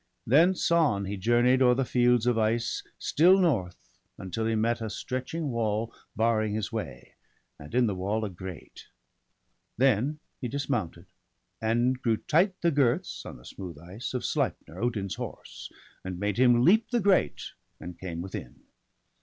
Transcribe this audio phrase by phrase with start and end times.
[0.25, 4.89] Thence on he journey'd o'er the fields of ice Still north, until he met a
[4.89, 7.13] stretching wall Barring his way,
[7.59, 8.87] and in the wall a grate.
[9.77, 11.05] Then he dismounted,
[11.61, 15.71] and drew tight the girths, On the smooth ice, of Sleipner, Odin's horse.
[16.03, 18.63] And made him leap the grate, and came within.